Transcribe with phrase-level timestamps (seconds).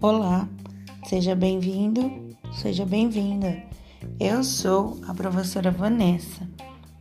[0.00, 0.48] Olá,
[1.04, 2.10] seja bem-vindo,
[2.52, 3.62] seja bem-vinda.
[4.18, 6.48] Eu sou a professora Vanessa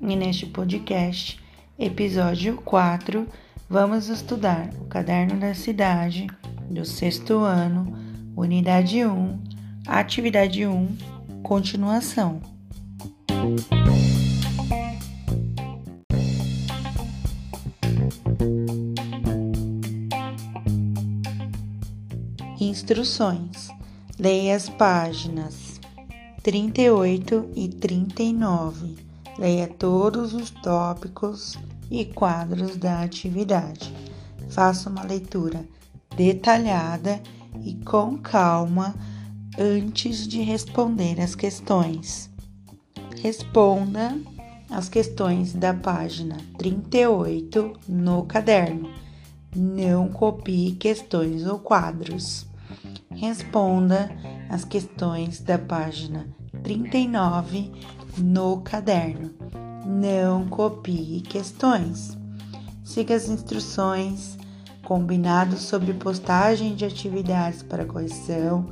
[0.01, 1.39] e neste podcast,
[1.77, 3.25] episódio 4,
[3.69, 6.27] vamos estudar o Caderno da Cidade
[6.69, 7.93] do sexto ano,
[8.35, 9.39] unidade 1,
[9.87, 10.97] atividade 1,
[11.41, 12.41] continuação.
[22.61, 23.69] Instruções.
[24.19, 25.79] Leia as páginas
[26.43, 28.97] 38 e 39.
[29.37, 31.57] Leia todos os tópicos
[31.89, 33.95] e quadros da atividade.
[34.49, 35.65] Faça uma leitura
[36.17, 37.21] detalhada
[37.63, 38.93] e com calma
[39.57, 42.29] antes de responder as questões.
[43.21, 44.19] Responda
[44.69, 48.89] as questões da página 38 no caderno.
[49.55, 52.48] Não copie questões ou quadros.
[53.19, 54.09] Responda
[54.49, 56.25] as questões da página
[56.63, 57.69] 39
[58.17, 59.31] no caderno.
[59.85, 62.17] Não copie questões.
[62.81, 64.37] Siga as instruções
[64.85, 68.69] combinados sobre postagem de atividades para correção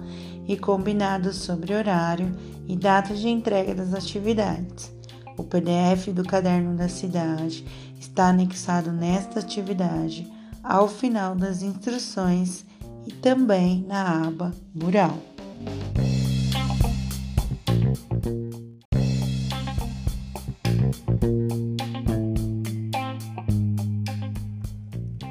[0.48, 2.34] e combinados sobre horário
[2.70, 4.94] e datas de entrega das atividades.
[5.38, 7.66] O PDF do caderno da cidade
[8.00, 10.26] está anexado nesta atividade
[10.64, 12.66] ao final das instruções
[13.08, 15.18] e também na aba Mural.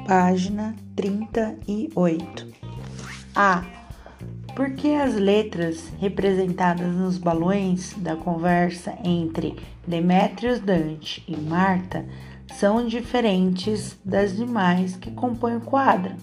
[0.07, 2.47] Página 38.
[3.35, 3.63] A.
[4.55, 9.55] Por que as letras representadas nos balões da conversa entre
[9.85, 12.05] Demétrios Dante e Marta
[12.55, 16.15] são diferentes das demais que compõem o quadro?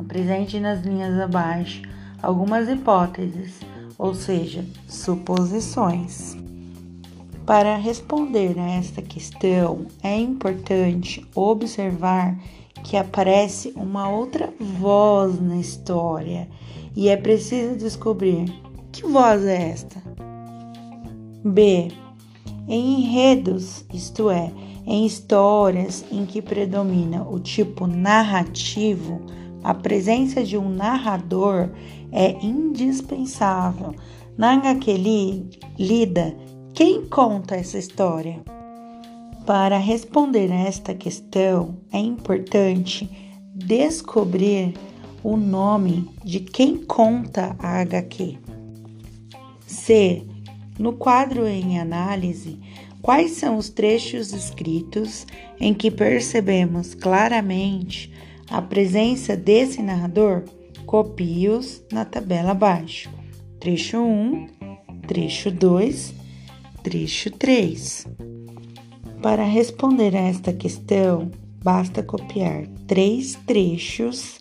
[0.00, 1.82] Apresente nas linhas abaixo
[2.22, 3.60] algumas hipóteses,
[3.98, 6.36] ou seja, suposições.
[7.44, 12.38] Para responder a esta questão, é importante observar
[12.82, 16.48] que aparece uma outra voz na história
[16.96, 18.50] e é preciso descobrir
[18.90, 20.02] que voz é esta.
[21.44, 21.88] B.
[22.66, 24.50] Em enredos, isto é,
[24.86, 29.20] em histórias em que predomina o tipo narrativo,
[29.62, 31.70] a presença de um narrador
[32.12, 33.94] é indispensável.
[34.36, 34.92] Na HQ
[35.78, 36.36] lida,
[36.74, 38.40] quem conta essa história?
[39.44, 43.10] Para responder a esta questão, é importante
[43.54, 44.74] descobrir
[45.22, 48.38] o nome de quem conta a HQ.
[49.66, 50.22] C.
[50.78, 52.58] No quadro em análise,
[53.02, 55.26] quais são os trechos escritos
[55.60, 58.10] em que percebemos claramente
[58.50, 60.42] a presença desse narrador,
[60.84, 63.08] copie-os na tabela abaixo.
[63.60, 64.46] Trecho 1,
[65.06, 66.14] trecho 2,
[66.82, 68.06] trecho 3.
[69.22, 71.30] Para responder a esta questão,
[71.62, 74.40] basta copiar três trechos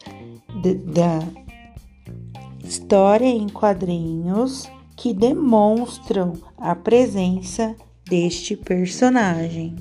[0.62, 1.20] de, da
[2.64, 7.76] história em quadrinhos que demonstram a presença
[8.10, 9.76] deste personagem.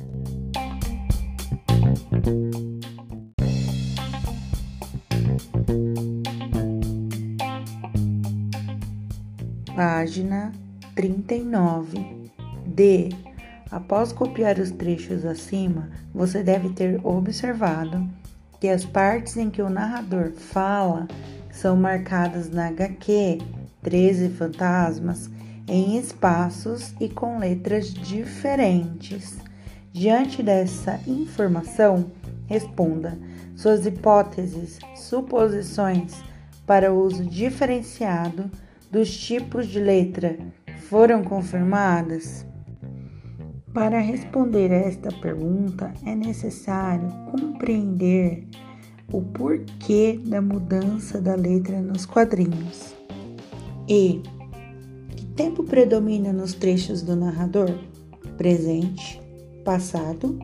[9.78, 10.50] Página
[10.96, 12.32] 39.
[12.66, 13.10] D.
[13.70, 18.04] Após copiar os trechos acima, você deve ter observado
[18.60, 21.06] que as partes em que o narrador fala
[21.52, 23.38] são marcadas na HQ
[23.80, 25.30] 13 fantasmas
[25.68, 29.38] em espaços e com letras diferentes.
[29.92, 32.10] Diante dessa informação,
[32.48, 33.16] responda
[33.54, 36.20] suas hipóteses, suposições
[36.66, 38.50] para uso diferenciado
[38.90, 40.38] dos tipos de letra
[40.88, 42.46] foram confirmadas?
[43.72, 48.46] Para responder a esta pergunta, é necessário compreender
[49.12, 52.94] o porquê da mudança da letra nos quadrinhos.
[53.86, 54.22] E
[55.16, 57.70] que tempo predomina nos trechos do narrador?
[58.36, 59.20] Presente,
[59.64, 60.38] passado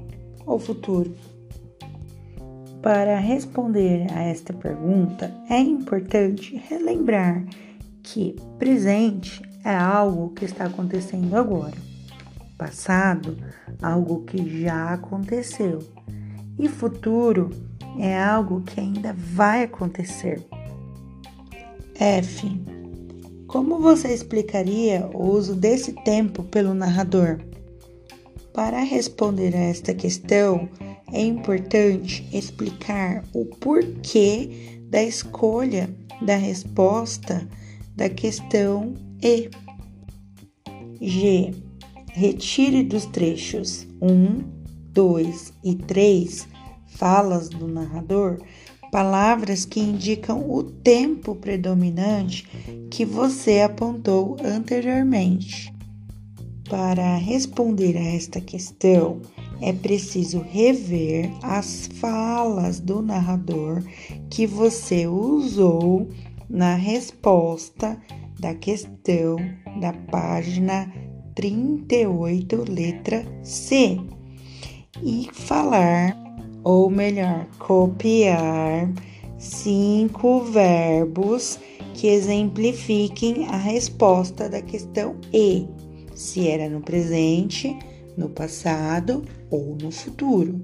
[0.47, 1.15] ou futuro?
[2.83, 7.43] Para responder a esta pergunta, é importante relembrar
[8.05, 11.77] que presente é algo que está acontecendo agora,
[12.57, 13.37] passado,
[13.83, 15.81] algo que já aconteceu,
[16.59, 17.51] e futuro
[17.99, 20.41] é algo que ainda vai acontecer.
[21.95, 22.63] F.
[23.47, 27.39] Como você explicaria o uso desse tempo pelo narrador?
[28.53, 30.69] Para responder a esta questão,
[31.13, 35.89] é importante explicar o porquê da escolha
[36.21, 37.49] da resposta
[37.95, 39.51] da questão E.
[41.01, 41.55] G.
[42.13, 44.43] Retire dos trechos 1,
[44.93, 46.47] 2 e 3
[46.87, 48.39] falas do narrador
[48.95, 52.47] palavras que indicam o tempo predominante
[52.89, 55.75] que você apontou anteriormente.
[56.71, 59.21] Para responder a esta questão,
[59.61, 63.83] é preciso rever as falas do narrador
[64.31, 66.09] que você usou
[66.49, 67.99] na resposta
[68.39, 69.37] da questão
[69.81, 70.93] da página
[71.35, 73.99] 38, letra C,
[75.03, 76.17] e falar,
[76.63, 78.91] ou melhor, copiar
[79.39, 81.59] cinco verbos
[81.95, 85.67] que exemplifiquem a resposta da questão E,
[86.15, 87.77] se era no presente,
[88.17, 90.61] no passado ou no futuro.